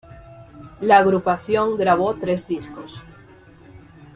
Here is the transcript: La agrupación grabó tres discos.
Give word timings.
La 0.79 0.97
agrupación 0.97 1.77
grabó 1.77 2.15
tres 2.15 2.47
discos. 2.47 3.03